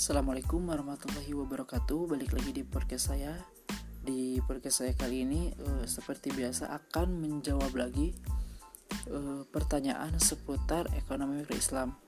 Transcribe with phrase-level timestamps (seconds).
[0.00, 2.08] Assalamualaikum warahmatullahi wabarakatuh.
[2.08, 3.36] Balik lagi di podcast saya.
[4.00, 8.16] Di podcast saya kali ini uh, Seperti biasa akan menjawab lagi
[9.12, 12.00] uh, Pertanyaan seputar ekonomi Islam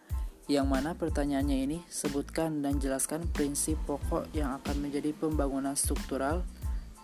[0.49, 6.49] Yang mana pertanyaannya ini Sebutkan dan jelaskan prinsip pokok Yang akan menjadi pembangunan struktural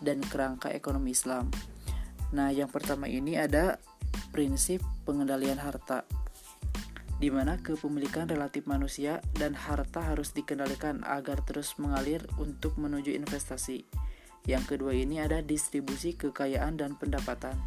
[0.00, 1.52] Dan kerangka ekonomi Islam.
[2.32, 3.76] Nah yang pertama ini ada
[4.32, 6.08] Prinsip pengendalian harta
[7.18, 13.82] di mana kepemilikan relatif manusia dan harta harus dikendalikan agar terus mengalir untuk menuju investasi.
[14.46, 17.58] Yang kedua ini ada distribusi kekayaan dan pendapatan.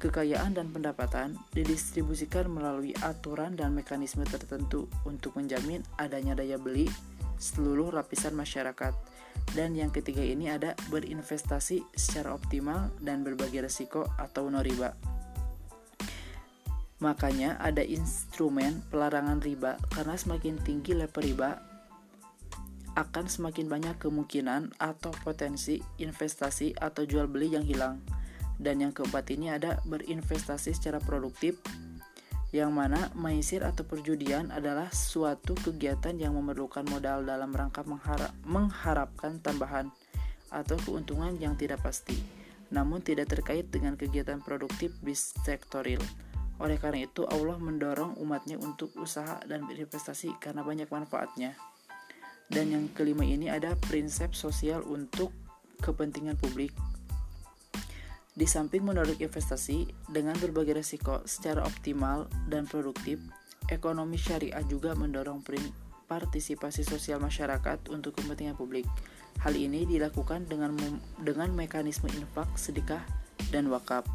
[0.00, 6.90] Kekayaan dan pendapatan didistribusikan melalui aturan dan mekanisme tertentu untuk menjamin adanya daya beli
[7.38, 8.92] seluruh lapisan masyarakat.
[9.54, 15.13] Dan yang ketiga ini ada berinvestasi secara optimal dan berbagi resiko atau no riba.
[17.02, 21.58] Makanya ada instrumen pelarangan riba karena semakin tinggi level riba
[22.94, 27.98] akan semakin banyak kemungkinan atau potensi investasi atau jual beli yang hilang.
[28.54, 31.58] Dan yang keempat ini ada berinvestasi secara produktif
[32.54, 39.42] yang mana maisir atau perjudian adalah suatu kegiatan yang memerlukan modal dalam rangka mengharap, mengharapkan
[39.42, 39.90] tambahan
[40.54, 42.14] atau keuntungan yang tidak pasti,
[42.70, 45.98] namun tidak terkait dengan kegiatan produktif bis sektoril.
[46.62, 51.58] Oleh karena itu, Allah mendorong umatnya untuk usaha dan berinvestasi karena banyak manfaatnya.
[52.46, 55.34] Dan yang kelima ini ada prinsip sosial untuk
[55.82, 56.70] kepentingan publik.
[58.34, 63.22] Di samping menurut investasi dengan berbagai resiko secara optimal dan produktif,
[63.70, 65.42] ekonomi syariah juga mendorong
[66.10, 68.86] partisipasi sosial masyarakat untuk kepentingan publik.
[69.42, 70.74] Hal ini dilakukan dengan
[71.22, 73.02] dengan mekanisme infak, sedekah,
[73.50, 74.06] dan wakaf.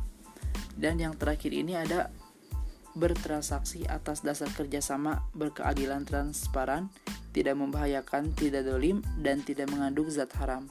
[0.79, 2.07] Dan yang terakhir ini ada
[2.97, 6.89] bertransaksi atas dasar kerjasama berkeadilan transparan,
[7.31, 10.65] tidak membahayakan, tidak dolim, dan tidak mengandung zat haram.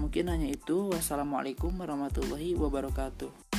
[0.00, 0.88] Mungkin hanya itu.
[0.88, 3.51] Wassalamualaikum warahmatullahi wabarakatuh.